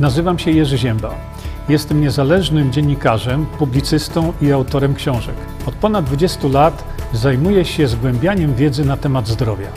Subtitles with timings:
[0.00, 1.14] Nazywam się Jerzy Ziemba.
[1.68, 5.34] Jestem niezależnym dziennikarzem, publicystą i autorem książek.
[5.66, 9.72] Od ponad 20 lat zajmuję się zgłębianiem wiedzy na temat zdrowia.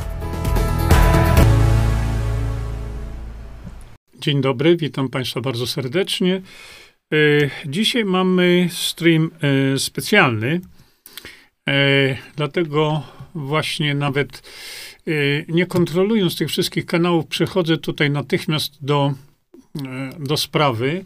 [4.20, 6.36] Dzień dobry, witam Państwa bardzo serdecznie.
[6.36, 7.18] E,
[7.66, 9.32] dzisiaj mamy stream
[9.74, 10.62] e, specjalny,
[11.70, 11.74] e,
[12.36, 13.04] dlatego
[13.36, 14.42] właśnie nawet
[15.48, 19.14] nie kontrolując tych wszystkich kanałów, przechodzę tutaj natychmiast do
[20.20, 21.06] do sprawy.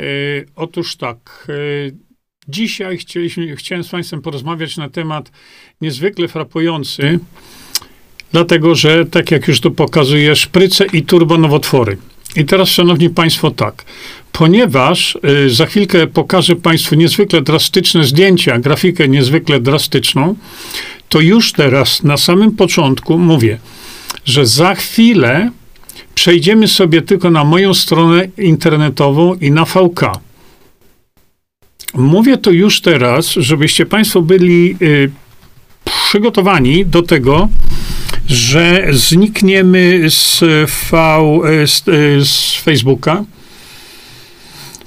[0.00, 0.04] E,
[0.56, 1.52] otóż tak, e,
[2.48, 5.30] dzisiaj chcieliśmy, chciałem z Państwem porozmawiać na temat
[5.80, 7.18] niezwykle frapujący,
[8.32, 11.96] dlatego że, tak jak już tu pokazuję, szpryce i turbonowotwory.
[12.36, 13.84] I teraz, Szanowni Państwo, tak,
[14.32, 20.34] ponieważ za chwilkę pokażę Państwu niezwykle drastyczne zdjęcia, grafikę niezwykle drastyczną,
[21.08, 23.58] to już teraz, na samym początku mówię,
[24.24, 25.50] że za chwilę
[26.14, 30.00] przejdziemy sobie tylko na moją stronę internetową i na VK.
[31.94, 35.10] Mówię to już teraz, żebyście Państwo byli y,
[35.84, 37.48] przygotowani do tego,
[38.26, 40.92] że znikniemy z, v,
[41.62, 43.24] y, z, y, z Facebooka.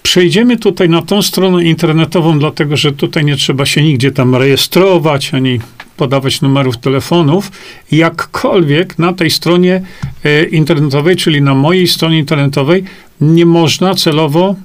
[0.04, 5.34] Przejdziemy tutaj na tą stronę internetową, dlatego że tutaj nie trzeba się nigdzie tam rejestrować
[5.34, 5.60] ani
[5.98, 7.52] podawać numerów telefonów,
[7.92, 9.82] jakkolwiek na tej stronie
[10.24, 12.84] e, internetowej, czyli na mojej stronie internetowej,
[13.22, 14.56] nie można celowo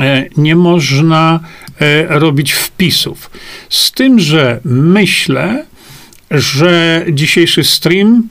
[0.00, 1.40] e, nie można
[1.80, 3.30] e, robić wpisów.
[3.70, 5.66] Z tym, że myślę,
[6.30, 8.28] że dzisiejszy stream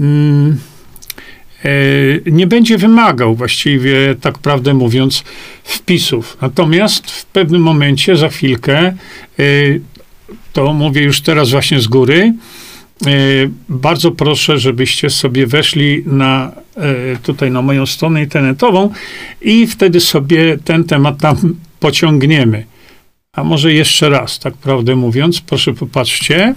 [0.00, 0.58] mm,
[2.26, 5.24] nie będzie wymagał właściwie, tak prawdę mówiąc,
[5.64, 6.36] wpisów.
[6.40, 8.94] Natomiast w pewnym momencie, za chwilkę,
[10.54, 12.34] to mówię już teraz właśnie z góry.
[13.06, 13.10] E,
[13.68, 18.90] bardzo proszę, żebyście sobie weszli na, e, tutaj na moją stronę internetową
[19.40, 22.64] i wtedy sobie ten temat tam pociągniemy.
[23.32, 26.54] A może jeszcze raz, tak prawdę mówiąc, proszę popatrzcie.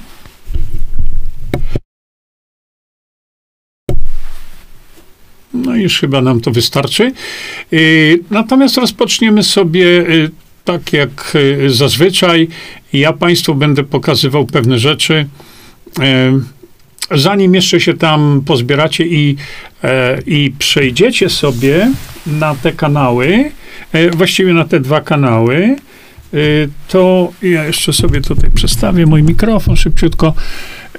[5.54, 7.12] No już chyba nam to wystarczy.
[7.74, 7.78] E,
[8.30, 10.06] natomiast rozpoczniemy sobie
[10.68, 11.34] tak jak
[11.66, 12.48] e, zazwyczaj,
[12.94, 15.28] ja Państwu będę pokazywał pewne rzeczy.
[16.00, 16.40] E,
[17.12, 19.36] zanim jeszcze się tam pozbieracie i,
[19.84, 21.92] e, i przejdziecie sobie
[22.28, 23.52] na te kanały,
[24.12, 25.76] właściwie na te dwa kanały,
[26.88, 30.34] to ja jeszcze sobie tutaj przestawię mój mikrofon szybciutko.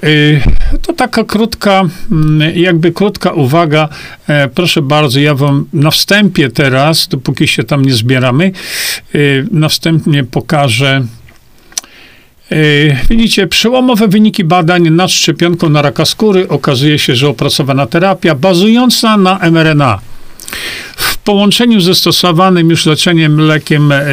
[0.03, 0.41] Y,
[0.81, 3.89] to taka krótka, mm, jakby krótka uwaga.
[4.27, 8.51] E, proszę bardzo, ja wam na wstępie teraz, dopóki się tam nie zbieramy,
[9.15, 11.05] y, na wstępie pokażę.
[12.51, 16.47] Y, widzicie, przełomowe wyniki badań nad szczepionką na raka skóry.
[16.47, 19.99] Okazuje się, że opracowana terapia bazująca na mRNA
[20.95, 24.03] w połączeniu ze stosowanym już leczeniem lekiem e,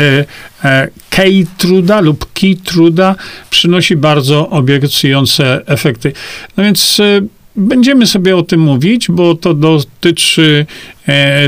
[0.65, 3.15] e, Keytruda lub Keytruda
[3.51, 6.13] przynosi bardzo obiecujące efekty.
[6.57, 7.21] No więc e,
[7.59, 10.67] Będziemy sobie o tym mówić, bo to dotyczy,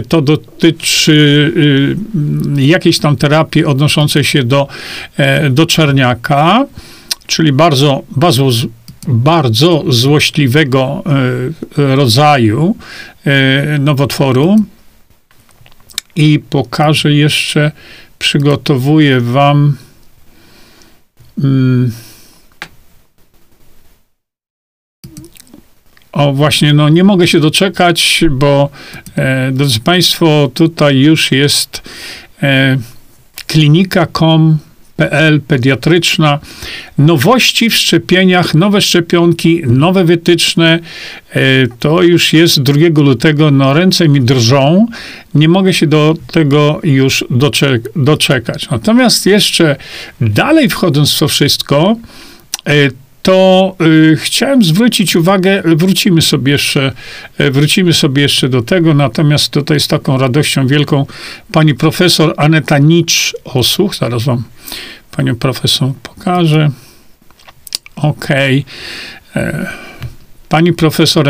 [0.08, 1.52] to dotyczy
[2.56, 4.68] e, jakiejś tam terapii odnoszącej się do,
[5.50, 6.66] do czerniaka,
[7.26, 8.50] czyli bardzo, bardzo,
[9.08, 11.04] bardzo złośliwego
[11.76, 12.76] rodzaju
[13.78, 14.56] nowotworu
[16.18, 17.72] i pokażę jeszcze,
[18.18, 19.76] przygotowuję wam
[21.44, 21.92] mm,
[26.12, 28.70] O, właśnie, no nie mogę się doczekać, bo,
[29.16, 31.82] e, drodzy Państwo, tutaj już jest
[32.42, 32.78] e,
[33.46, 34.58] klinika.com
[34.98, 36.38] PL pediatryczna.
[36.98, 40.78] Nowości w szczepieniach, nowe szczepionki, nowe wytyczne.
[41.30, 41.40] E,
[41.78, 43.50] to już jest 2 lutego.
[43.50, 44.86] No, ręce mi drżą.
[45.34, 48.70] Nie mogę się do tego już doczek doczekać.
[48.70, 49.76] Natomiast jeszcze
[50.20, 51.96] dalej wchodząc w to wszystko,
[52.66, 52.72] e,
[53.28, 56.92] to y, chciałem zwrócić uwagę, wrócimy sobie jeszcze,
[57.40, 61.06] y, wrócimy sobie jeszcze do tego, natomiast tutaj z taką radością wielką
[61.52, 64.42] pani profesor Aneta Nicz-Osuch, zaraz wam
[65.10, 66.70] panią profesor pokażę.
[67.96, 68.64] Okej.
[69.30, 69.42] Okay.
[69.42, 69.66] E,
[70.48, 71.28] pani profesor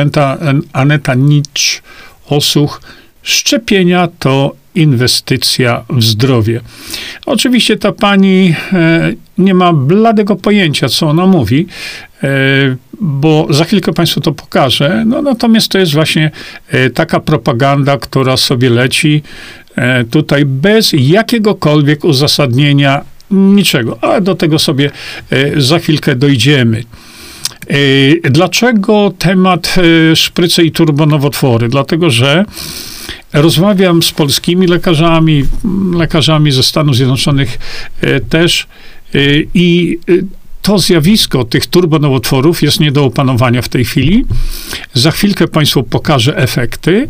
[0.73, 2.81] Aneta Nicz-Osuch,
[3.23, 6.61] szczepienia to inwestycja w zdrowie.
[7.27, 11.67] Oczywiście ta pani e, nie ma bladego pojęcia, co ona mówi,
[12.23, 12.29] e,
[13.01, 15.05] bo za chwilkę Państwu to pokażę.
[15.07, 16.31] No, natomiast to jest właśnie
[16.69, 19.23] e, taka propaganda, która sobie leci
[20.11, 23.99] tutaj bez jakiegokolwiek uzasadnienia, niczego.
[24.01, 24.91] Ale do tego sobie
[25.57, 26.85] za chwilkę dojdziemy.
[28.23, 29.75] Dlaczego temat
[30.15, 31.69] szpryce i turbonowotwory?
[31.69, 32.45] Dlatego, że
[33.33, 35.45] rozmawiam z polskimi lekarzami,
[35.95, 37.59] lekarzami ze Stanów Zjednoczonych
[38.31, 38.67] też
[39.55, 39.99] i
[40.69, 44.25] to zjawisko tych turbonowotworów jest nie do opanowania w tej chwili.
[44.95, 47.09] Za chwilkę Państwu pokażę efekty.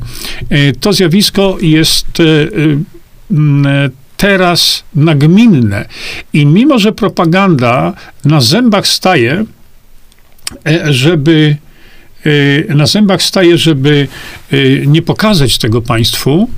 [0.51, 5.89] E, to zjawisko jest e, e, teraz nagminne
[6.33, 7.93] i mimo, że propaganda
[8.25, 9.45] na zębach staje,
[10.91, 11.57] żeby
[12.69, 14.09] na zębach staje, żeby
[14.87, 16.49] nie pokazać tego państwu,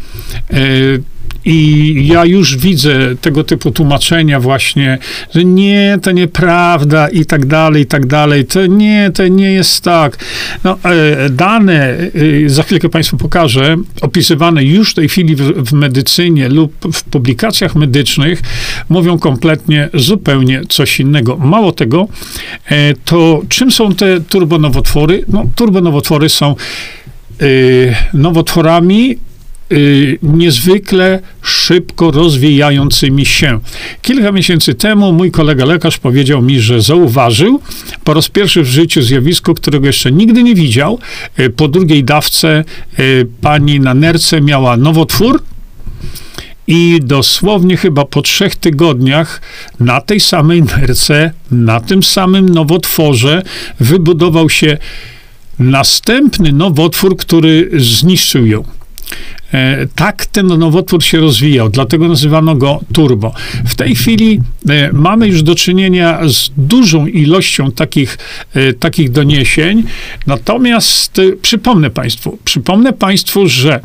[1.45, 4.99] i ja już widzę tego typu tłumaczenia właśnie,
[5.35, 8.45] że nie, to nieprawda i tak dalej, i tak dalej.
[8.45, 10.19] To nie, to nie jest tak.
[10.65, 12.09] No, e, dane, e,
[12.47, 17.75] za chwilkę Państwu pokażę, opisywane już w tej chwili w, w medycynie lub w publikacjach
[17.75, 18.43] medycznych,
[18.89, 21.37] mówią kompletnie zupełnie coś innego.
[21.37, 22.09] Mało tego,
[22.67, 25.25] e, to czym są te turbonowotwory?
[25.29, 26.55] No, turbonowotwory są
[28.15, 29.17] nowotworami
[29.73, 33.61] Y, niezwykle szybko rozwijającymi się.
[34.03, 37.61] Kilka miesięcy temu mój kolega lekarz powiedział mi, że zauważył
[38.05, 40.99] po raz pierwszy w życiu zjawisko, którego jeszcze nigdy nie widział.
[41.41, 42.65] Y, po drugiej dawce
[42.99, 45.43] y, pani na nerce miała nowotwór,
[46.67, 49.43] i dosłownie chyba po trzech tygodniach
[49.81, 53.43] na tej samej nerce, na tym samym nowotworze
[53.81, 54.79] wybudował się
[55.59, 58.65] następny nowotwór, który zniszczył ją.
[59.55, 63.33] E, tak ten nowotwór się rozwijał, dlatego nazywano go turbo.
[63.67, 68.19] W tej chwili e, mamy już do czynienia z dużą ilością takich,
[68.55, 69.85] e, takich doniesień,
[70.27, 73.81] natomiast przypomnę Państwu, przypomnę Państwu, że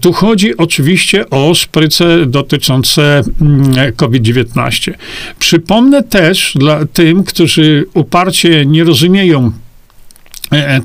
[0.00, 4.92] tu chodzi oczywiście o szpryce dotyczące mm, COVID-19.
[5.38, 9.52] Przypomnę też dla tym, którzy uparcie nie rozumieją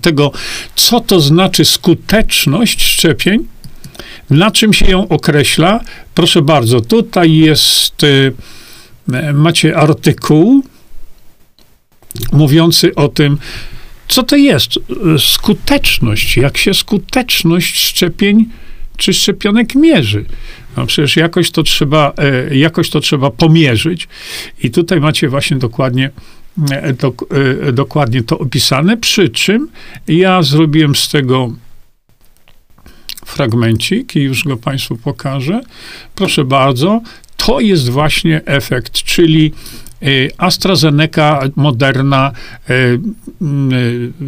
[0.01, 0.31] tego,
[0.75, 3.47] co to znaczy skuteczność szczepień,
[4.29, 5.79] na czym się ją określa?
[6.15, 8.33] Proszę bardzo, tutaj jest, y,
[9.33, 10.63] macie artykuł
[12.31, 13.37] mówiący o tym,
[14.07, 14.69] co to jest
[15.19, 18.45] skuteczność, jak się skuteczność szczepień
[18.97, 20.25] czy szczepionek mierzy.
[20.77, 24.07] No przecież jakoś to trzeba, e, jakoś to trzeba pomierzyć.
[24.63, 26.09] I tutaj macie właśnie dokładnie,
[26.71, 27.25] e, dok,
[27.67, 29.69] e, dokładnie to opisane, przy czym
[30.07, 31.51] ja zrobiłem z tego
[33.25, 35.61] fragmencik i już go Państwu pokażę.
[36.15, 37.01] Proszę bardzo,
[37.37, 39.53] to jest właśnie efekt, czyli
[40.37, 42.31] AstraZeneca, Moderna,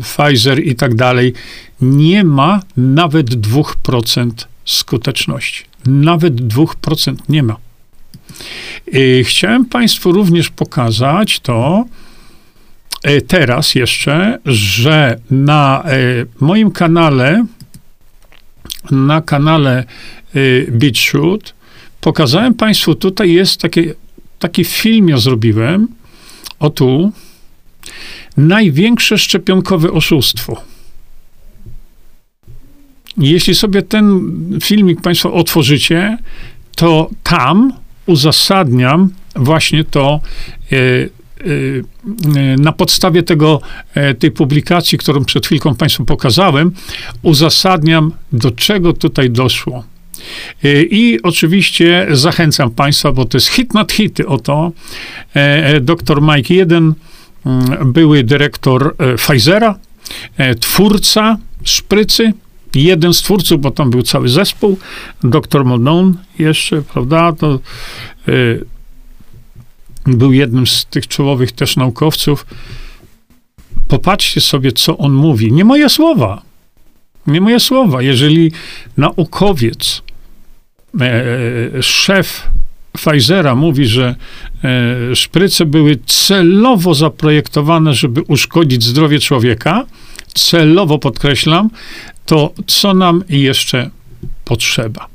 [0.01, 1.33] Pfizer i tak dalej,
[1.81, 4.31] nie ma nawet 2%
[4.65, 5.63] skuteczności.
[5.85, 7.55] Nawet 2% nie ma.
[9.23, 11.85] Chciałem Państwu również pokazać to
[13.27, 15.83] teraz jeszcze, że na
[16.39, 17.45] moim kanale
[18.91, 19.83] na kanale
[20.35, 21.53] y, BitShoot.
[22.01, 23.93] Pokazałem Państwu, tutaj jest takie,
[24.39, 25.87] taki film, ja zrobiłem.
[26.59, 27.11] O tu.
[28.37, 30.61] Największe szczepionkowe oszustwo.
[33.17, 34.21] Jeśli sobie ten
[34.63, 36.17] filmik Państwo otworzycie,
[36.75, 37.73] to tam
[38.05, 40.21] uzasadniam właśnie to,
[42.57, 43.61] na podstawie tego,
[43.93, 46.71] e, tej publikacji, którą przed chwilką Państwu pokazałem,
[47.21, 49.83] uzasadniam, do czego tutaj doszło.
[50.65, 54.71] Y, I oczywiście zachęcam Państwa, bo to jest hit nad hity o to.
[55.35, 56.93] E, e, dr Mike Jeden,
[57.45, 59.79] mm, były dyrektor Pfizera,
[60.59, 62.33] twórca szprycy,
[62.75, 64.77] jeden z twórców, bo tam był cały zespół,
[65.23, 67.59] dr Modon jeszcze, prawda, to
[70.05, 72.45] był jednym z tych czołowych też naukowców.
[73.87, 75.51] Popatrzcie sobie, co on mówi.
[75.51, 76.41] Nie moje słowa.
[77.27, 78.01] Nie moje słowa.
[78.01, 78.51] Jeżeli
[78.97, 80.01] naukowiec,
[81.01, 82.47] e, szef
[82.95, 84.15] Pfizera mówi, że
[84.63, 89.85] e, szpryce były celowo zaprojektowane, żeby uszkodzić zdrowie człowieka,
[90.33, 91.69] celowo podkreślam,
[92.25, 93.89] to co nam jeszcze
[94.45, 95.07] potrzeba?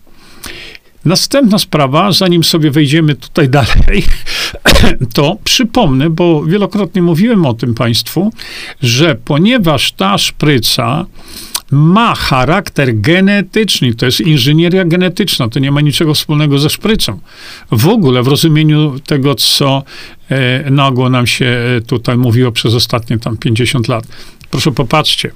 [1.04, 4.04] Następna sprawa, zanim sobie wejdziemy tutaj dalej,
[5.14, 8.32] to przypomnę, bo wielokrotnie mówiłem o tym Państwu,
[8.82, 11.06] że ponieważ ta szpryca
[11.70, 17.20] ma charakter genetyczny, to jest inżynieria genetyczna, to nie ma niczego wspólnego ze szprycą.
[17.70, 19.82] W ogóle w rozumieniu tego, co
[20.28, 24.04] e, nagło nam się tutaj mówiło przez ostatnie tam 50 lat.
[24.50, 25.30] Proszę popatrzcie.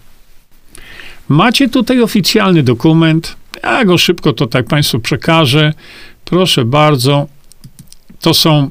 [1.29, 5.73] Macie tutaj oficjalny dokument, ja go szybko tutaj Państwu przekażę.
[6.25, 7.27] Proszę bardzo.
[8.21, 8.71] To są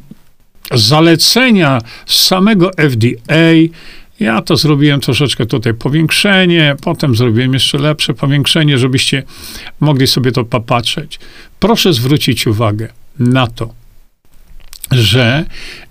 [0.72, 3.54] zalecenia z samego FDA.
[4.20, 9.24] Ja to zrobiłem troszeczkę tutaj powiększenie, potem zrobiłem jeszcze lepsze powiększenie, żebyście
[9.80, 11.20] mogli sobie to popatrzeć.
[11.60, 12.88] Proszę zwrócić uwagę
[13.20, 13.74] na to,
[14.92, 15.46] że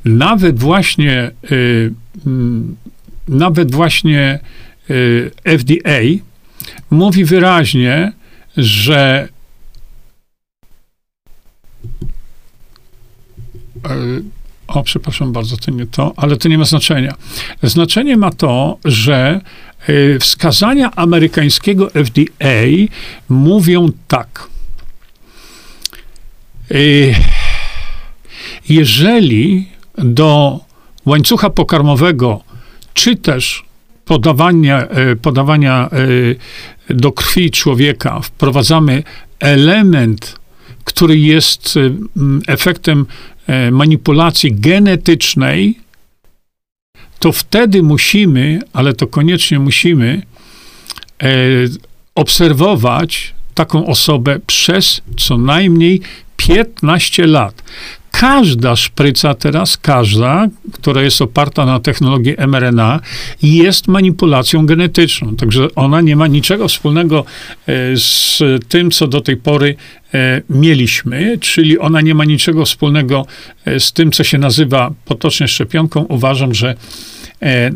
[0.05, 1.93] nawet właśnie, y,
[2.27, 2.77] mm,
[3.29, 4.41] nawet właśnie
[4.91, 6.01] y, FDA
[6.91, 8.13] mówi wyraźnie,
[8.57, 9.29] że
[13.87, 14.23] y,
[14.67, 17.15] o, przepraszam bardzo, to nie to, ale to nie ma znaczenia.
[17.63, 19.41] Znaczenie ma to, że
[20.21, 22.63] wskazania amerykańskiego FDA
[23.29, 24.49] mówią tak.
[28.69, 29.69] Jeżeli
[29.99, 30.61] do
[31.07, 32.41] łańcucha pokarmowego,
[32.95, 33.65] czy też
[34.12, 35.90] podawania, e, podawania
[36.88, 39.02] e, do krwi człowieka wprowadzamy
[39.40, 40.37] element,
[40.85, 41.81] który jest e,
[42.52, 43.07] efektem
[43.73, 45.78] manipulacji genetycznej,
[47.19, 50.23] to wtedy musimy, ale to koniecznie musimy,
[52.14, 56.00] obserwować taką osobę przez co najmniej
[56.47, 57.63] 15 lat.
[58.11, 63.01] Każda szpryca teraz, każda, która jest oparta na technologii mRNA,
[63.43, 65.37] jest manipulacją genetyczną.
[65.37, 67.25] Także ona nie ma niczego wspólnego
[67.67, 69.77] e, z tym, co do tej pory
[70.15, 73.27] e, mieliśmy, czyli ona nie ma niczego wspólnego
[73.65, 76.03] e, z tym, co się nazywa potocznie szczepionką.
[76.03, 76.75] Uważam, że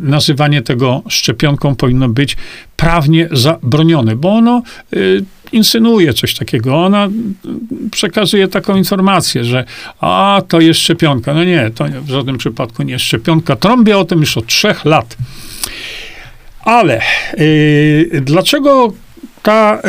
[0.01, 2.37] nazywanie tego szczepionką powinno być
[2.75, 4.61] prawnie zabronione, bo ono
[5.51, 6.75] insynuuje coś takiego.
[6.75, 7.09] Ona
[7.91, 9.65] przekazuje taką informację, że
[10.01, 11.33] a, to jest szczepionka.
[11.33, 13.55] No nie, to w żadnym przypadku nie jest szczepionka.
[13.55, 15.17] Trąbię o tym już od trzech lat.
[16.61, 17.01] Ale
[17.37, 18.93] yy, dlaczego
[19.43, 19.81] ta,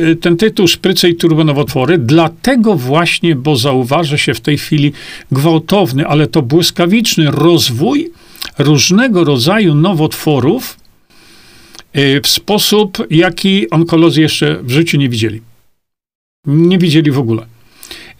[0.00, 1.98] yy, ten tytuł Szpryce i turbonowotwory?
[1.98, 4.92] Dlatego właśnie, bo zauważa się w tej chwili
[5.32, 8.10] gwałtowny, ale to błyskawiczny rozwój
[8.58, 10.76] różnego rodzaju nowotworów,
[12.22, 15.40] w sposób, jaki onkolodzy jeszcze w życiu nie widzieli.
[16.46, 17.46] Nie widzieli w ogóle.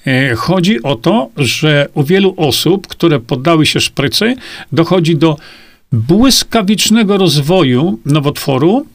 [0.07, 4.37] Y, chodzi o to, że u wielu osób, które poddały się szprycy,
[4.73, 5.37] dochodzi do
[5.93, 8.87] błyskawicznego rozwoju nowotworu.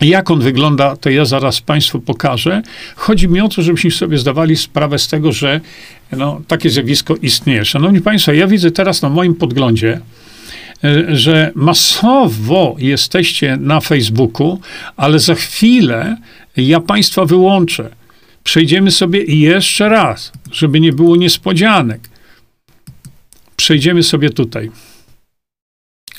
[0.00, 2.62] Jak on wygląda, to ja zaraz Państwu pokażę.
[2.96, 5.60] Chodzi mi o to, żebyśmy sobie zdawali sprawę z tego, że
[6.12, 7.64] no, takie zjawisko istnieje.
[7.64, 10.00] Szanowni Państwo, ja widzę teraz na moim podglądzie,
[11.08, 14.60] że masowo jesteście na Facebooku,
[14.96, 16.16] ale za chwilę
[16.56, 17.90] ja Państwa wyłączę.
[18.44, 22.08] Przejdziemy sobie jeszcze raz, żeby nie było niespodzianek.
[23.56, 24.70] Przejdziemy sobie tutaj.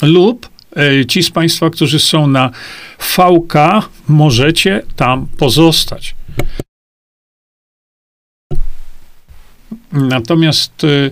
[0.02, 2.50] Lub e, ci z Państwa, którzy są na
[3.00, 3.54] VK,
[4.08, 6.16] możecie tam pozostać.
[9.92, 11.10] Natomiast e,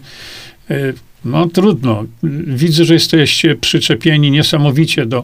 [1.25, 2.05] no trudno.
[2.47, 5.23] Widzę, że jesteście przyczepieni niesamowicie do,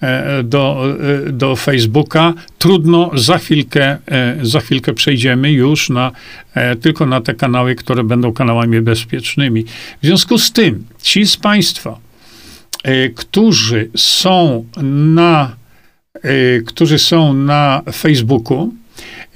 [0.00, 0.84] e, do,
[1.28, 2.34] e, do Facebooka.
[2.58, 6.12] Trudno, za chwilkę, e, za chwilkę przejdziemy już na,
[6.80, 9.64] tylko na te kanały, które będą kanałami bezpiecznymi.
[10.02, 11.98] W związku z tym, ci z Państwa,
[13.14, 15.56] którzy są na,
[16.66, 18.72] którzy są na Facebooku,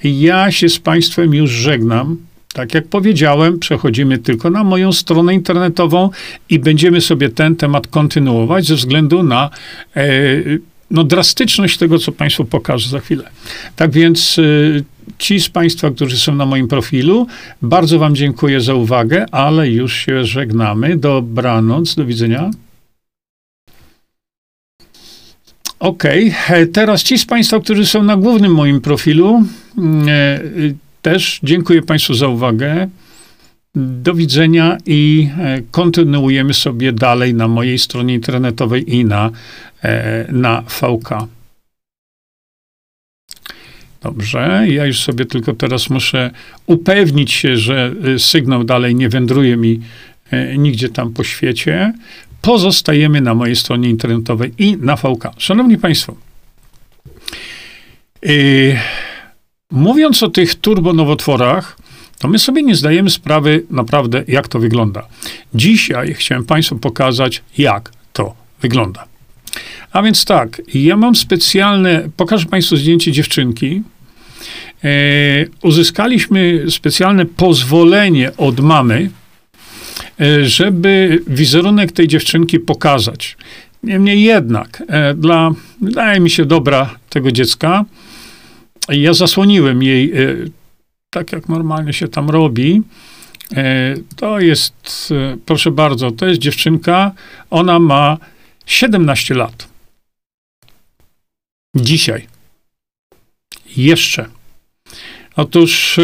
[0.03, 2.17] ja się z Państwem już żegnam.
[2.53, 6.09] Tak jak powiedziałem, przechodzimy tylko na moją stronę internetową
[6.49, 9.49] i będziemy sobie ten temat kontynuować ze względu na
[9.95, 10.03] e,
[10.91, 13.29] no, drastyczność tego, co Państwu pokażę za chwilę.
[13.75, 14.43] Tak więc e,
[15.17, 17.27] ci z Państwa, którzy są na moim profilu,
[17.61, 20.97] bardzo Wam dziękuję za uwagę, ale już się żegnamy.
[20.97, 22.51] Dobranoc, do widzenia.
[25.79, 29.43] OK, e, teraz ci z Państwa, którzy są na głównym moim profilu,
[30.07, 30.39] e,
[31.01, 32.87] też dziękuję Państwu za uwagę.
[33.75, 39.31] Do widzenia i e, kontynuujemy sobie dalej na mojej stronie internetowej i na,
[39.83, 41.09] e, na VK.
[44.01, 46.31] Dobrze, ja już sobie tylko teraz muszę
[46.65, 49.79] upewnić się, że e, sygnał dalej nie wędruje mi
[50.57, 51.93] nigdzie tam po świecie.
[52.41, 55.31] Pozostajemy na mojej stronie internetowej i na VK.
[55.37, 56.15] Szanowni Państwo,
[58.21, 58.77] yy,
[59.71, 61.77] Mówiąc o tych turbonowotworach,
[62.19, 65.07] to my sobie nie zdajemy sprawy naprawdę, jak to wygląda.
[65.53, 69.05] Dzisiaj chciałem Państwu pokazać, jak to wygląda.
[69.91, 73.81] A więc tak, ja mam specjalne, pokażę Państwu zdjęcie dziewczynki.
[74.83, 74.89] E,
[75.63, 79.09] uzyskaliśmy specjalne pozwolenie od mamy,
[80.21, 83.37] e, żeby wizerunek tej dziewczynki pokazać.
[83.83, 87.85] Niemniej jednak, e, dla, wydaje mi się, dobra tego dziecka,
[88.91, 90.35] ja zasłoniłem jej, e,
[91.09, 92.81] tak jak normalnie się tam robi.
[93.55, 97.11] E, to jest, e, proszę bardzo, to jest dziewczynka,
[97.49, 98.17] ona ma
[98.65, 99.67] 17 lat.
[101.75, 102.27] Dzisiaj.
[103.77, 104.25] Jeszcze.
[105.35, 105.99] Otóż,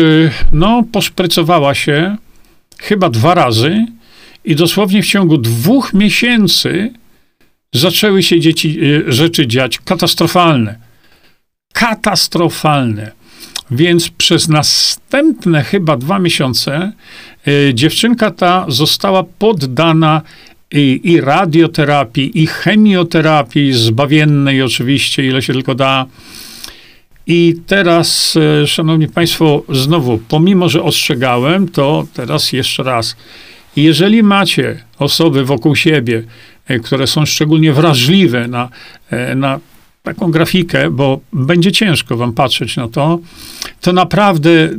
[0.52, 2.18] no, poszprycowała się
[2.80, 3.86] chyba dwa razy
[4.46, 6.94] i dosłownie w ciągu dwóch miesięcy
[7.74, 10.85] zaczęły się dzieci, rzeczy dziać katastrofalne.
[11.76, 13.12] Katastrofalne.
[13.72, 16.92] Więc przez następne chyba dwa miesiące
[17.48, 20.22] y, dziewczynka ta została poddana
[20.72, 26.06] i, i radioterapii, i chemioterapii zbawiennej oczywiście, ile się tylko da.
[27.28, 33.16] I teraz, y, szanowni państwo, znowu, pomimo, że ostrzegałem, to teraz jeszcze raz.
[33.76, 36.24] Jeżeli macie osoby wokół siebie,
[36.72, 38.70] y, które są szczególnie wrażliwe na,
[39.36, 39.60] na
[40.06, 43.20] taką grafikę, bo będzie ciężko wam patrzeć na to,
[43.82, 44.70] to naprawdę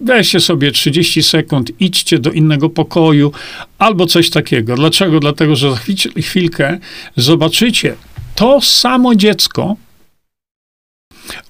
[0.00, 3.32] weźcie sobie 30 sekund, idźcie do innego pokoju
[3.78, 4.76] albo coś takiego.
[4.76, 5.20] Dlaczego?
[5.20, 5.76] Dlatego, że za
[6.22, 6.78] chwilkę
[7.16, 7.94] zobaczycie
[8.34, 9.76] to samo dziecko,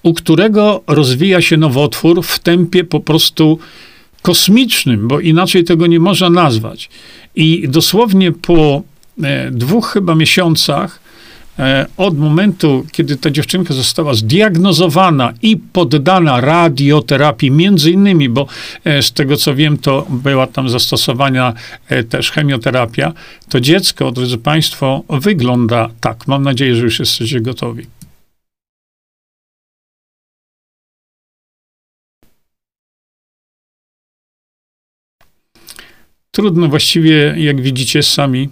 [0.03, 3.59] u którego rozwija się nowotwór w tempie po prostu
[4.21, 6.89] kosmicznym, bo inaczej tego nie można nazwać.
[7.35, 8.81] I dosłownie po
[9.23, 11.06] e, dwóch chyba miesiącach
[11.97, 18.47] od momentu, kiedy ta dziewczynka została zdiagnozowana i poddana radioterapii, między innymi, bo
[18.83, 21.53] e, z tego co wiem, to była tam zastosowana
[21.89, 23.13] e, też chemioterapia,
[23.49, 26.27] to dziecko, drodzy Państwo, wygląda tak.
[26.27, 27.85] Mam nadzieję, że już jesteście gotowi.
[36.31, 38.49] Trudno właściwie, jak widzicie sami,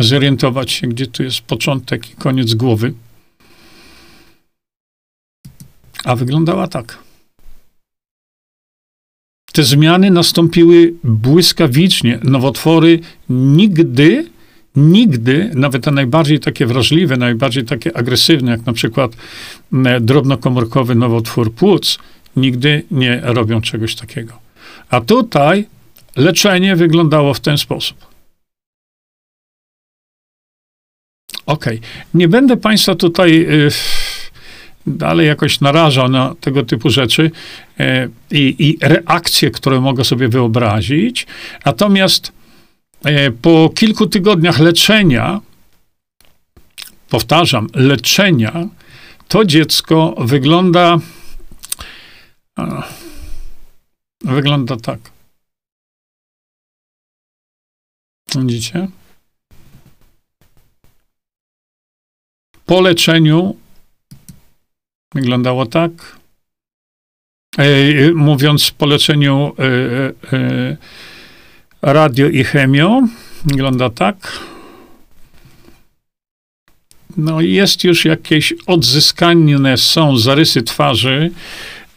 [0.00, 2.92] zorientować się, gdzie tu jest początek i koniec głowy.
[6.04, 6.98] A wyglądała tak.
[9.52, 12.18] Te zmiany nastąpiły błyskawicznie.
[12.22, 14.30] Nowotwory nigdy,
[14.76, 19.16] nigdy, nawet te najbardziej takie wrażliwe, najbardziej takie agresywne, jak na przykład
[20.00, 21.98] drobnokomórkowy nowotwór płuc,
[22.36, 24.38] nigdy nie robią czegoś takiego.
[24.90, 25.66] A tutaj
[26.16, 28.15] leczenie wyglądało w ten sposób.
[31.46, 31.78] Okej.
[31.78, 31.90] Okay.
[32.14, 33.70] Nie będę Państwa tutaj y,
[34.86, 37.30] dalej jakoś narażał na tego typu rzeczy
[37.80, 41.26] y, i reakcje, które mogę sobie wyobrazić.
[41.64, 42.32] Natomiast
[43.06, 45.40] y, po kilku tygodniach leczenia,
[47.08, 48.68] powtarzam, leczenia,
[49.28, 50.98] to dziecko wygląda.
[54.24, 54.98] wygląda tak.
[58.34, 58.88] Widzicie?
[62.66, 63.56] Po leczeniu
[65.14, 66.16] wyglądało tak.
[67.58, 70.76] E, mówiąc po leczeniu e, e,
[71.82, 73.02] radio i chemio,
[73.44, 74.38] wygląda tak.
[77.16, 81.30] No jest już jakieś odzyskane są zarysy twarzy.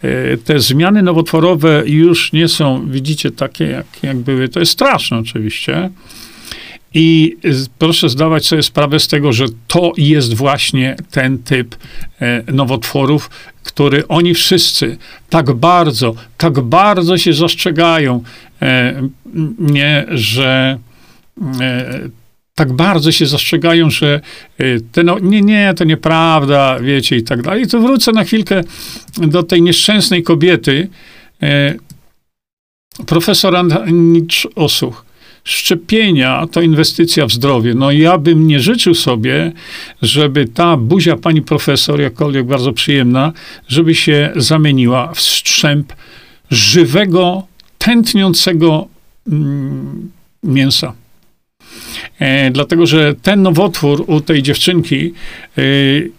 [0.02, 4.50] E, te zmiany nowotworowe już nie są, widzicie, takie jak, jak były.
[4.50, 5.90] To jest straszne oczywiście.
[6.94, 7.38] I
[7.78, 11.76] proszę zdawać sobie sprawę z tego, że to jest właśnie ten typ
[12.22, 13.30] e, nowotworów,
[13.64, 14.98] który oni wszyscy
[15.30, 18.24] tak bardzo, tak bardzo się zastrzegają,
[18.62, 19.02] e,
[19.60, 20.78] nie, że
[21.62, 22.00] e,
[22.56, 24.22] tak bardzo się zastrzegają, że
[24.92, 27.64] te no, nie, nie, to nieprawda, wiecie, i tak dalej.
[27.64, 28.62] I to wrócę na chwilkę
[29.18, 30.90] do tej nieszczęsnej kobiety.
[33.06, 35.06] Profesor Annicz Osuch
[35.50, 37.74] szczepienia to inwestycja w zdrowie.
[37.74, 39.52] No ja bym nie życzył sobie,
[40.02, 43.34] żeby ta buzia pani profesor, jakkolwiek bardzo przyjemna,
[43.68, 45.94] żeby się zamieniła w strzęp
[46.52, 47.44] żywego,
[47.78, 48.88] tętniącego
[49.28, 50.12] mm,
[50.44, 50.94] mięsa.
[52.20, 55.14] E, dlatego, że ten nowotwór u tej dziewczynki,
[55.58, 55.62] e,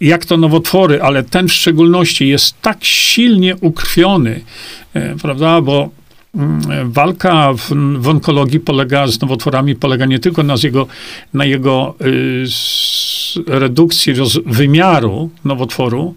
[0.01, 4.41] jak to nowotwory, ale ten w szczególności jest tak silnie ukrwiony,
[4.95, 5.91] e, prawda, bo
[6.85, 10.87] walka w, w, onkologii polega, z nowotworami polega nie tylko na jego,
[11.35, 12.45] na jego y,
[13.47, 16.15] redukcji roz, wymiaru nowotworu,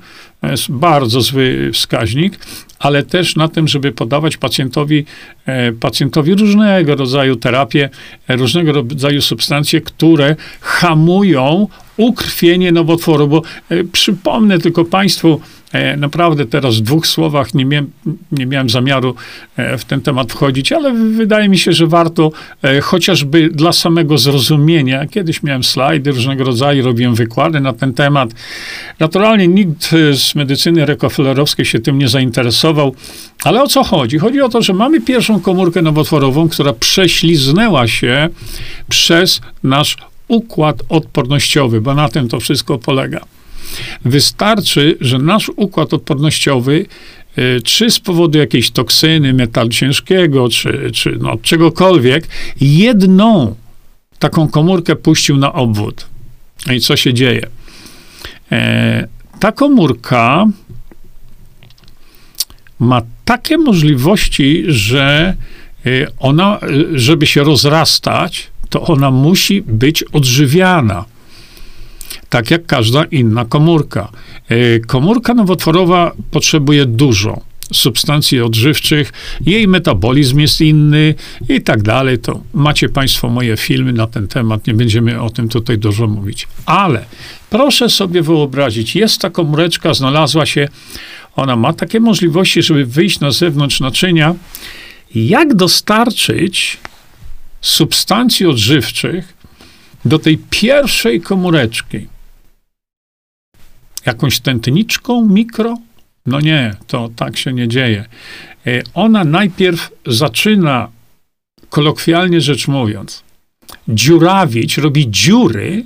[0.52, 2.40] jest bardzo zły wskaźnik,
[2.80, 5.06] ale też na tym, żeby podawać pacjentowi,
[5.46, 7.90] e, pacjentowi różnego rodzaju terapie,
[8.28, 15.42] e, różnego rodzaju substancje, które hamują ukrwienie nowotworu, bo e, przypomnę tylko Państwu,
[15.98, 17.92] naprawdę teraz w dwóch słowach nie miałem,
[18.32, 19.16] nie miałem zamiaru
[19.58, 22.32] e, w ten temat wchodzić, ale wydaje mi się, że warto
[22.64, 25.08] e, chociażby dla samego zrozumienia.
[25.08, 28.30] Kiedyś miałem slajdy różnego rodzaju, robiłem wykłady na ten temat.
[29.00, 32.96] Naturalnie nikt z medycyny rokoflerowskiej się tym nie zainteresował,
[33.44, 34.18] ale o co chodzi?
[34.18, 38.30] Chodzi o to, że mamy pierwszą komórkę nowotworową, która prześliznęła się
[38.90, 43.26] przez nasz układ odpornościowy, bo na tym to wszystko polega.
[44.06, 46.86] Wystarczy, że nasz układ odpornościowy
[47.38, 52.28] y, czy z powodu jakiejś toksyny, metalu ciężkiego, czy, czy no, czegokolwiek,
[52.62, 53.56] jedną
[54.20, 56.06] taką komórkę puścił na obwód.
[56.72, 57.48] I co się dzieje?
[58.52, 59.08] E,
[59.40, 60.46] ta komórka
[62.80, 65.36] ma takie możliwości, że
[65.86, 71.06] y, ona, y, żeby się rozrastać, to ona musi być odżywiana.
[72.34, 74.12] Tak jak każda inna komórka.
[74.52, 77.42] Y, komórka nowotworowa potrzebuje dużo
[77.74, 79.14] substancji odżywczych,
[79.46, 81.16] jej metabolizm jest inny
[81.50, 82.20] i tak dalej.
[82.20, 86.48] To macie Państwo moje filmy na ten temat, nie będziemy o tym tutaj dużo mówić.
[86.66, 87.06] Ale
[87.50, 90.68] proszę sobie wyobrazić, jest ta komóreczka, znalazła się,
[91.36, 94.36] ona ma takie możliwości, żeby wyjść na zewnątrz naczynia.
[95.16, 96.78] Jak dostarczyć
[97.62, 99.34] substancji odżywczych
[100.06, 102.13] do tej pierwszej komóreczki?
[104.06, 105.78] Jakąś tętniczką, mikro?
[106.26, 108.06] No nie, to tak się nie dzieje.
[108.68, 110.90] E, ona najpierw zaczyna,
[111.70, 113.24] kolokwialnie rzecz mówiąc,
[113.88, 115.86] dziurawić, robi dziury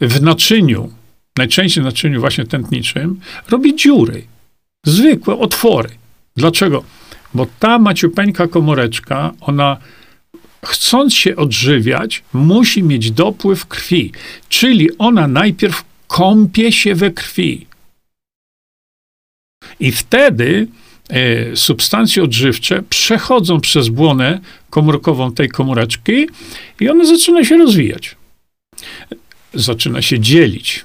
[0.00, 0.92] w naczyniu,
[1.38, 4.24] najczęściej w naczyniu właśnie tętniczym, robi dziury,
[4.86, 5.90] zwykłe otwory.
[6.36, 6.84] Dlaczego?
[7.34, 9.76] Bo ta maciupeńka komoreczka, ona
[10.64, 14.12] chcąc się odżywiać, musi mieć dopływ krwi,
[14.48, 17.66] czyli ona najpierw kąpie się we krwi.
[19.80, 20.68] I wtedy
[21.08, 26.28] e, substancje odżywcze przechodzą przez błonę komórkową tej komóreczki
[26.80, 28.16] i ona zaczyna się rozwijać.
[29.54, 30.84] Zaczyna się dzielić.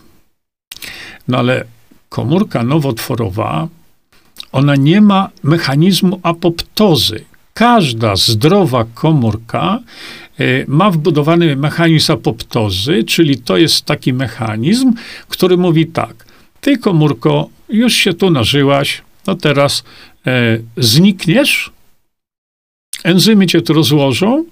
[1.27, 1.65] No ale
[2.09, 3.67] komórka nowotworowa,
[4.51, 7.25] ona nie ma mechanizmu apoptozy.
[7.53, 9.79] Każda zdrowa komórka
[10.67, 14.93] ma wbudowany mechanizm apoptozy, czyli to jest taki mechanizm,
[15.29, 16.25] który mówi tak:
[16.61, 19.83] Ty komórko, już się tu nażyłaś, no teraz
[20.27, 21.71] e, znikniesz,
[23.03, 24.45] enzymy cię tu rozłożą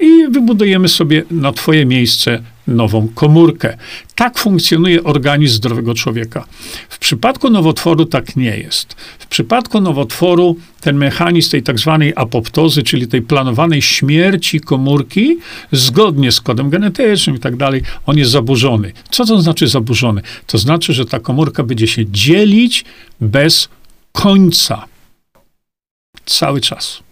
[0.00, 3.76] i wybudujemy sobie na twoje miejsce nową komórkę.
[4.14, 6.44] Tak funkcjonuje organizm zdrowego człowieka.
[6.88, 8.94] W przypadku nowotworu tak nie jest.
[9.18, 15.38] W przypadku nowotworu ten mechanizm tej tak zwanej apoptozy, czyli tej planowanej śmierci komórki,
[15.72, 18.92] zgodnie z kodem genetycznym i tak dalej, on jest zaburzony.
[19.10, 20.22] Co to znaczy zaburzony?
[20.46, 22.84] To znaczy, że ta komórka będzie się dzielić
[23.20, 23.68] bez
[24.12, 24.84] końca.
[26.26, 27.02] Cały czas.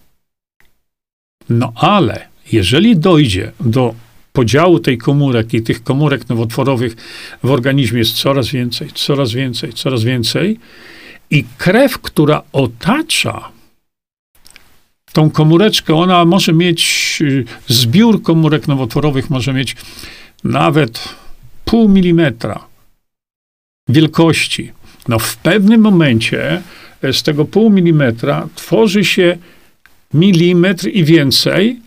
[1.49, 3.95] No ale jeżeli dojdzie do
[4.33, 6.97] podziału tej komórek i tych komórek nowotworowych
[7.43, 10.59] w organizmie jest coraz więcej, coraz więcej, coraz więcej,
[11.31, 13.49] i krew, która otacza
[15.13, 19.77] tą komóreczkę, ona może mieć, y, zbiór komórek nowotworowych może mieć
[20.45, 21.15] nawet
[21.65, 22.65] pół milimetra
[23.89, 24.73] wielkości.
[25.09, 26.63] No w pewnym momencie
[27.03, 29.39] e, z tego pół milimetra tworzy się
[30.15, 31.81] milimetr i więcej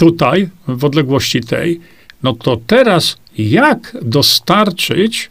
[0.00, 1.80] tutaj, w odległości tej,
[2.22, 5.30] no to teraz jak dostarczyć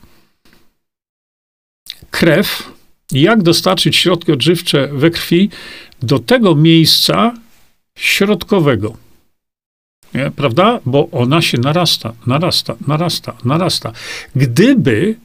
[2.12, 2.72] krew,
[3.12, 5.50] jak dostarczyć środki odżywcze we krwi
[6.02, 7.34] do tego miejsca
[7.96, 8.98] środkowego.
[10.14, 10.80] Nie, prawda?
[10.86, 13.92] Bo ona się narasta, narasta, narasta, narasta.
[14.36, 15.16] Gdyby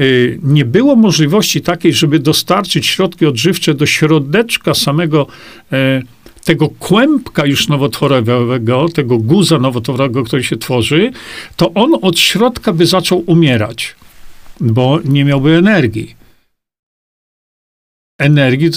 [0.00, 5.26] y, nie było możliwości takiej, żeby dostarczyć środki odżywcze do środeczka samego
[5.72, 11.12] y, tego kłębka już nowotworowego, tego guza nowotworowego, który się tworzy,
[11.56, 13.94] to on od środka by zaczął umierać,
[14.60, 16.14] bo nie miałby energii.
[18.18, 18.70] Energii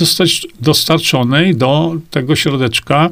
[0.59, 3.09] dostarczonej do tego środeczka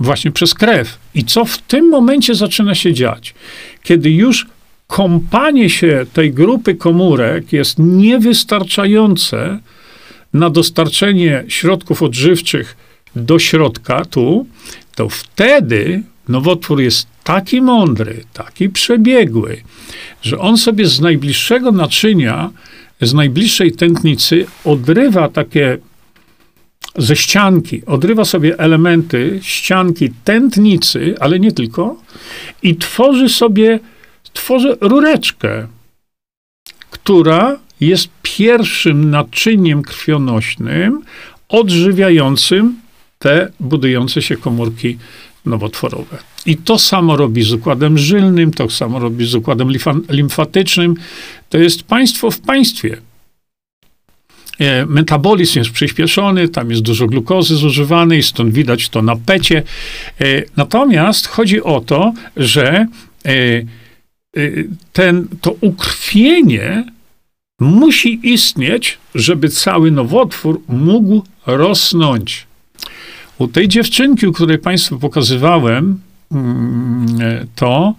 [0.00, 0.98] właśnie przez krew.
[1.14, 3.34] I co w tym momencie zaczyna się dziać?
[3.82, 4.46] Kiedy już
[4.86, 9.58] kąpanie się tej grupy komórek jest niewystarczające
[10.32, 12.76] na dostarczenie środków odżywczych
[13.16, 14.46] do środka, tu,
[14.94, 19.62] to wtedy nowotwór jest taki mądry, taki przebiegły,
[20.22, 22.50] że on sobie z najbliższego naczynia,
[23.00, 25.78] z najbliższej tętnicy odrywa takie
[26.98, 31.96] ze ścianki, odrywa sobie elementy ścianki tętnicy, ale nie tylko,
[32.62, 33.80] i tworzy sobie,
[34.32, 35.66] tworzy rureczkę,
[36.90, 41.02] która jest pierwszym naczyniem krwionośnym
[41.48, 42.79] odżywiającym
[43.22, 44.98] te budujące się komórki
[45.46, 46.18] nowotworowe.
[46.46, 49.68] I to samo robi z układem żylnym, to samo robi z układem
[50.10, 50.94] limfatycznym.
[51.48, 52.96] To jest państwo w państwie.
[54.58, 59.62] E, metabolizm jest przyspieszony, tam jest dużo glukozy zużywanej, stąd widać to na pecie.
[60.20, 60.24] E,
[60.56, 62.86] natomiast chodzi o to, że
[63.26, 63.32] e,
[64.92, 66.84] ten, to ukrwienie
[67.60, 72.49] musi istnieć, żeby cały nowotwór mógł rosnąć.
[73.40, 76.00] U tej dziewczynki, o której Państwu pokazywałem,
[76.32, 77.06] mm,
[77.54, 77.94] to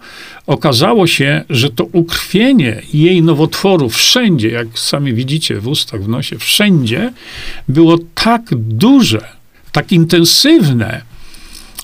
[0.46, 6.38] okazało się, że to ukrwienie jej nowotworu wszędzie, jak sami widzicie, w ustach, w nosie,
[6.38, 7.12] wszędzie
[7.68, 9.24] było tak duże,
[9.72, 11.02] tak intensywne,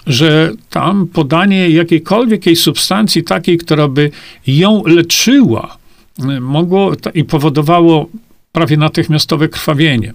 [0.07, 4.11] że tam podanie jakiejkolwiek jej substancji takiej, która by
[4.47, 5.77] ją leczyła,
[6.41, 8.09] mogło i powodowało
[8.53, 10.13] prawie natychmiastowe krwawienie.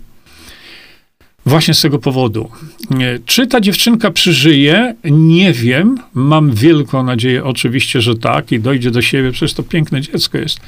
[1.45, 2.49] Właśnie z tego powodu.
[3.25, 4.95] Czy ta dziewczynka przeżyje?
[5.03, 5.97] Nie wiem.
[6.13, 10.59] Mam wielką nadzieję, oczywiście, że tak i dojdzie do siebie, przecież to piękne dziecko jest.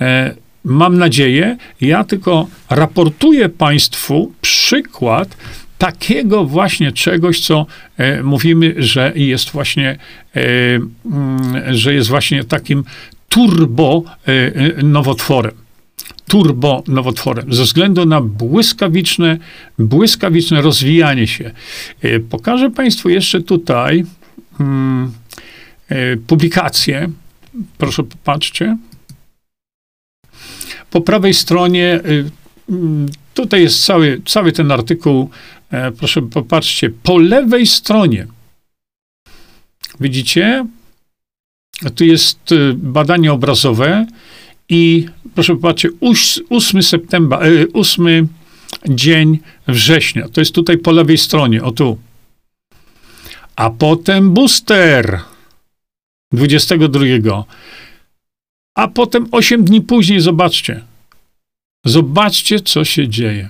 [0.00, 1.56] E, mam nadzieję.
[1.80, 5.36] Ja tylko raportuję Państwu przykład
[5.78, 9.98] takiego właśnie czegoś, co e, mówimy, że jest właśnie,
[10.36, 10.40] e,
[10.74, 12.84] mm, że jest właśnie takim
[13.28, 15.61] turbo e, nowotworem.
[16.32, 19.38] Turbo nowotworem, ze względu na błyskawiczne,
[19.78, 21.50] błyskawiczne rozwijanie się.
[22.02, 24.04] E, pokażę Państwu jeszcze tutaj
[24.58, 25.12] hmm,
[26.26, 27.10] publikację.
[27.78, 28.76] Proszę popatrzcie.
[30.90, 32.00] Po prawej stronie,
[32.68, 35.30] mm, tutaj jest cały, cały ten artykuł,
[35.98, 38.26] proszę popatrzcie, po lewej stronie
[40.00, 40.66] widzicie,
[41.94, 44.06] tu jest badanie obrazowe
[44.72, 45.88] i proszę popatrzcie,
[46.50, 47.40] 8 septembra,
[47.72, 48.28] 8 y,
[48.88, 50.28] dzień września.
[50.28, 51.98] To jest tutaj po lewej stronie, o tu.
[53.56, 55.20] A potem booster
[56.32, 57.44] 22.
[58.74, 60.84] A potem 8 dni później, zobaczcie.
[61.84, 63.48] Zobaczcie, co się dzieje.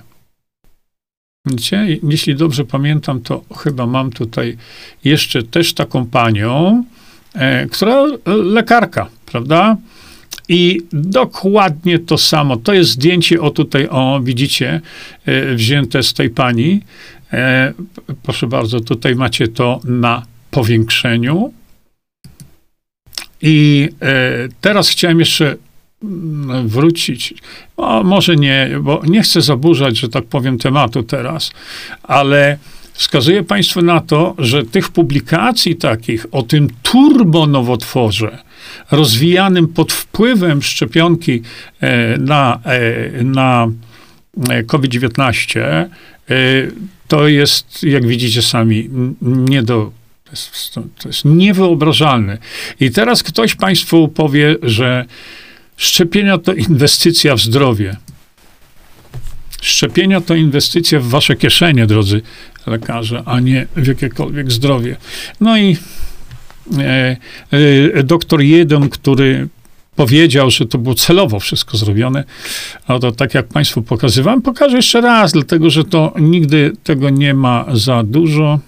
[1.45, 1.99] Widzicie?
[2.03, 4.57] Jeśli dobrze pamiętam, to chyba mam tutaj
[5.03, 6.83] jeszcze też taką panią,
[7.33, 9.77] E, która e, lekarka, prawda?
[10.49, 12.57] I dokładnie to samo.
[12.57, 14.81] To jest zdjęcie, o tutaj, o widzicie,
[15.25, 16.81] e, wzięte z tej pani.
[18.23, 21.53] Proszę bardzo, tutaj macie to na powiększeniu.
[23.41, 23.89] I
[24.61, 25.55] teraz chciałem jeszcze
[26.03, 27.33] mm, wrócić.
[27.77, 31.51] O, może nie, bo nie chcę zaburzać, że tak powiem, tematu teraz,
[32.03, 32.57] ale
[32.93, 38.42] wskazuje Państwu na to, że tych publikacji takich o tym turbonowotworze,
[38.93, 41.41] rozwijanym pod wpływem szczepionki
[41.81, 43.67] e, na, e, na
[44.49, 45.85] e, COVID-19,
[47.07, 48.89] to jest, jak widzicie sami,
[49.21, 49.91] nie do
[50.73, 52.37] to jest niewyobrażalne.
[52.79, 55.05] I teraz ktoś Państwu powie, że
[55.77, 57.95] szczepienia to inwestycja w zdrowie.
[59.61, 62.21] Szczepienia to inwestycja w wasze kieszenie, drodzy
[62.67, 64.95] lekarze, a nie w jakiekolwiek zdrowie.
[65.41, 65.77] No i
[68.03, 69.47] doktor jeden, który
[69.95, 72.23] powiedział, że to było celowo wszystko zrobione.
[72.87, 77.33] A to tak jak Państwu pokazywałem, pokażę jeszcze raz, dlatego że to nigdy tego nie
[77.33, 78.59] ma za dużo.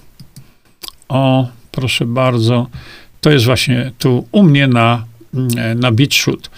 [1.09, 2.67] O, proszę bardzo.
[3.21, 5.05] To jest właśnie tu u mnie na,
[5.75, 6.49] na BitShoot.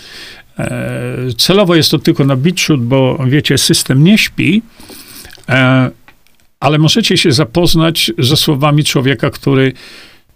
[0.60, 4.62] E, celowo jest to tylko na BitShoot, bo wiecie, system nie śpi,
[5.50, 5.92] e,
[6.60, 9.74] ale możecie się zapoznać ze słowami człowieka, który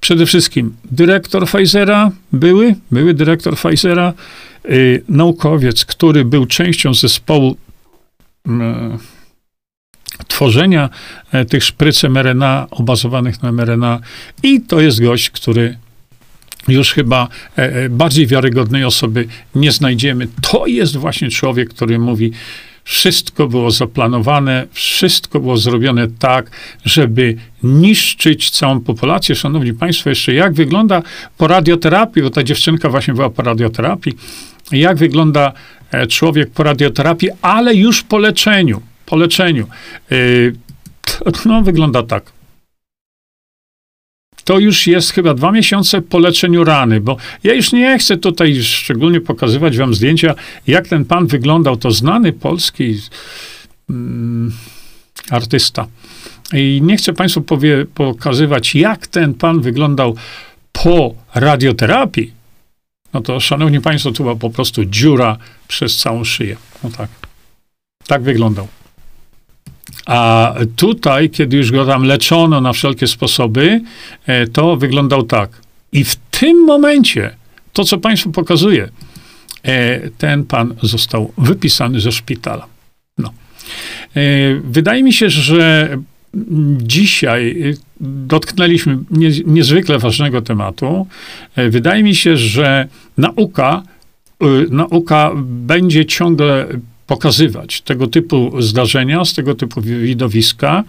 [0.01, 4.13] przede wszystkim dyrektor Pfizera, były, były dyrektor Pfizera,
[4.65, 7.57] y, naukowiec, który był częścią zespołu
[10.27, 10.89] tworzenia
[11.31, 13.99] e, tych szpryc mRNA, obazowanych na mRNA
[14.43, 15.77] i to jest gość, który
[16.67, 20.27] już chyba e, e, bardziej wiarygodnej osoby nie znajdziemy.
[20.41, 22.31] To jest właśnie człowiek, który mówi,
[22.83, 26.51] wszystko było zaplanowane, wszystko było zrobione tak,
[26.85, 29.35] żeby niszczyć całą populację.
[29.35, 31.01] Szanowni Państwo, jeszcze jak wygląda
[31.37, 34.13] po radioterapii, bo ta dziewczynka właśnie była po radioterapii,
[34.71, 35.53] jak wygląda
[35.91, 38.81] e, człowiek po radioterapii, ale już po leczeniu.
[39.05, 39.67] Po leczeniu.
[41.45, 42.31] No, wygląda tak
[44.43, 48.63] to już jest chyba dwa miesiące po leczeniu rany, bo ja już nie chcę tutaj
[48.63, 50.35] szczególnie pokazywać wam zdjęcia,
[50.67, 51.77] jak ten pan wyglądał.
[51.77, 52.99] To znany polski
[53.89, 54.51] mm,
[55.29, 55.87] artysta.
[56.53, 60.15] I nie chcę państwu powie, pokazywać, jak ten pan wyglądał
[60.71, 62.33] po radioterapii.
[63.13, 66.57] No to, szanowni państwo, to była po prostu dziura przez całą szyję.
[66.83, 67.09] No tak.
[68.07, 68.67] Tak wyglądał.
[70.05, 73.81] A tutaj, kiedy już go tam leczono na wszelkie sposoby,
[74.25, 75.49] e, to wyglądał tak.
[75.91, 77.35] I w tym momencie,
[77.73, 78.89] to co Państwu pokazuję,
[79.63, 82.67] e, ten pan został wypisany ze szpitala.
[83.17, 83.33] No.
[84.15, 84.21] E,
[84.63, 85.89] wydaje mi się, że
[86.77, 88.97] dzisiaj dotknęliśmy
[89.45, 91.07] niezwykle ważnego tematu.
[91.69, 93.83] Wydaje mi się, że nauka,
[94.69, 96.67] nauka będzie ciągle
[97.11, 100.83] pokazywać tego typu zdarzenia, z tego typu widowiska.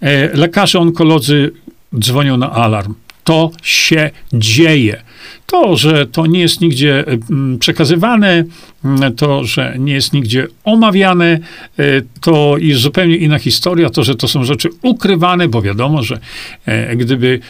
[0.00, 1.52] E, lekarze onkolodzy
[1.98, 2.94] dzwonią na alarm.
[3.24, 5.02] To się dzieje.
[5.46, 8.44] To, że to nie jest nigdzie mm, przekazywane,
[9.16, 11.38] to, że nie jest nigdzie omawiane,
[11.78, 11.82] e,
[12.20, 13.90] to jest zupełnie inna historia.
[13.90, 16.18] To, że to są rzeczy ukrywane, bo wiadomo, że
[16.66, 17.40] e, gdyby,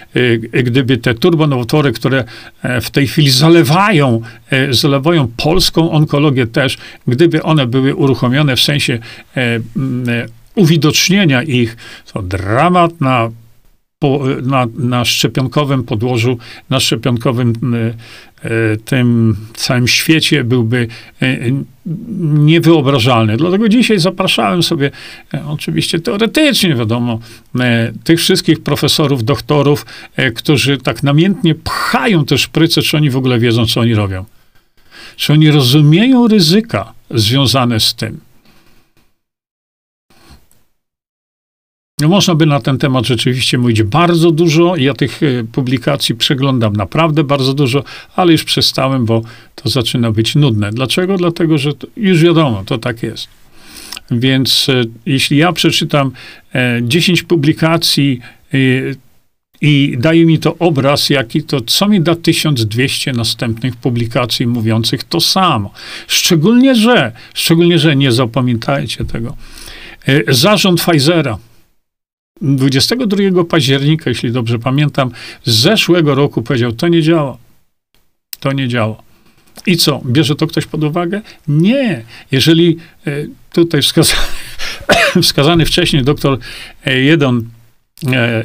[0.52, 2.24] e, gdyby te turbonowotwory, które
[2.80, 4.20] w tej chwili zalewają,
[4.70, 8.98] zalewają polską onkologię też, gdyby one były uruchomione w sensie
[10.54, 11.76] uwidocznienia ich,
[12.12, 13.30] to dramat na
[14.06, 16.38] po, na, na szczepionkowym podłożu,
[16.70, 17.94] na szczepionkowym e,
[18.44, 20.88] e, tym całym świecie byłby
[21.22, 21.38] e,
[22.20, 23.36] niewyobrażalny.
[23.36, 24.90] Dlatego dzisiaj zapraszałem sobie,
[25.46, 27.18] oczywiście teoretycznie wiadomo,
[28.04, 29.86] tych wszystkich profesorów, doktorów,
[30.34, 34.24] którzy tak namiętnie pchają te szpryce, czy oni w ogóle wiedzą, co oni robią.
[35.16, 38.25] Czy oni rozumieją ryzyka związane z tym.
[42.00, 44.76] No można by na ten temat rzeczywiście mówić bardzo dużo.
[44.76, 47.84] Ja tych e, publikacji przeglądam naprawdę bardzo dużo,
[48.16, 49.22] ale już przestałem, bo
[49.54, 50.70] to zaczyna być nudne.
[50.70, 51.16] Dlaczego?
[51.16, 53.28] Dlatego, że już wiadomo, to tak jest.
[54.10, 56.10] Więc e, jeśli ja przeczytam
[56.82, 58.20] 10 e, publikacji
[59.60, 65.20] i daje mi to obraz, jaki to, co mi da 1200 następnych publikacji mówiących to
[65.20, 65.72] samo.
[66.08, 69.36] Szczególnie, że, szczególnie, że nie zapamiętajcie tego.
[70.28, 71.38] Zarząd Pfizera
[72.40, 75.10] 22 października, jeśli dobrze pamiętam,
[75.44, 77.38] z zeszłego roku powiedział, to nie działa.
[78.40, 79.02] To nie działa.
[79.66, 80.00] I co?
[80.06, 81.20] Bierze to ktoś pod uwagę?
[81.48, 82.04] Nie.
[82.32, 84.22] Jeżeli e, tutaj wskazany,
[85.22, 86.38] wskazany wcześniej doktor
[86.84, 87.48] e, Jeden
[88.12, 88.44] e,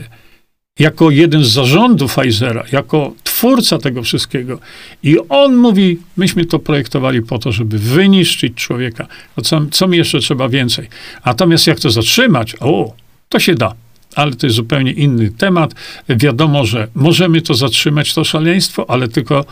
[0.79, 4.59] jako jeden z zarządów Pfizera, jako twórca tego wszystkiego.
[5.03, 9.07] I on mówi, myśmy to projektowali po to, żeby wyniszczyć człowieka.
[9.43, 10.87] Co, co mi jeszcze trzeba więcej?
[11.25, 12.55] Natomiast jak to zatrzymać?
[12.59, 12.93] O,
[13.31, 13.73] to się da.
[14.15, 15.73] Ale to jest zupełnie inny temat.
[16.09, 19.45] Wiadomo, że możemy to zatrzymać, to szaleństwo, ale tylko,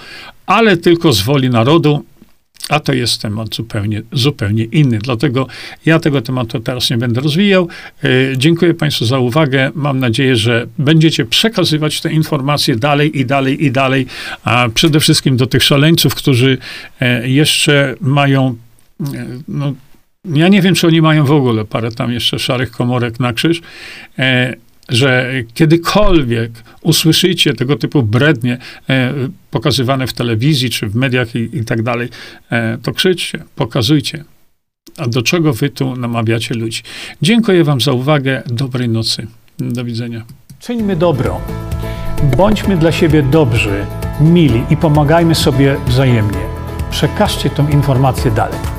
[0.46, 2.06] ale tylko z woli narodu,
[2.70, 4.98] a to jest temat zupełnie, zupełnie inny.
[4.98, 5.48] Dlatego
[5.86, 7.68] ja tego tematu teraz nie będę rozwijał.
[8.04, 9.72] E, dziękuję Państwu za uwagę.
[9.76, 14.06] Mam nadzieję, że będziecie przekazywać te informacje dalej i dalej i dalej,
[14.44, 16.58] a przede wszystkim do tych szaleńców, którzy
[17.00, 18.56] e, jeszcze mają
[19.00, 19.74] e, no,
[20.26, 23.62] ja nie wiem, czy oni mają w ogóle parę tam jeszcze szarych komorek na krzyż,
[24.20, 24.56] e,
[24.90, 26.52] że kiedykolwiek
[26.82, 28.58] usłyszycie tego typu brednie
[28.90, 29.14] e,
[29.52, 32.10] pokazywane w telewizji czy w mediach i, i tak dalej,
[32.52, 34.24] e, to krzyczcie, pokazujcie.
[34.98, 36.82] A do czego wy tu namawiacie ludzi?
[37.22, 38.44] Dziękuję wam za uwagę.
[38.46, 39.28] Dobrej nocy.
[39.60, 40.26] Do widzenia.
[40.60, 41.42] Czyńmy dobro.
[42.38, 43.86] Bądźmy dla siebie dobrzy,
[44.22, 46.42] mili i pomagajmy sobie wzajemnie.
[46.92, 48.79] Przekażcie tą informację dalej.